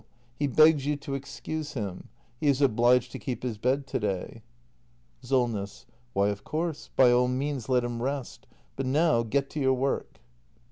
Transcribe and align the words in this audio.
He 0.39 0.47
begs 0.47 0.87
you 0.87 0.95
to 0.95 1.13
excuse 1.13 1.73
him; 1.73 2.09
he 2.39 2.47
is 2.47 2.59
obliged 2.59 3.11
to 3.11 3.19
keep 3.19 3.43
his 3.43 3.59
bed 3.59 3.85
to 3.85 3.99
day. 3.99 4.41
Solness. 5.21 5.85
Why, 6.13 6.29
of 6.29 6.43
course; 6.43 6.89
by 6.95 7.11
all 7.11 7.27
means 7.27 7.69
let 7.69 7.83
him 7.83 8.01
rest. 8.01 8.47
But 8.75 8.87
now, 8.87 9.21
get 9.21 9.47
to 9.51 9.59
your 9.59 9.75
work. 9.75 10.19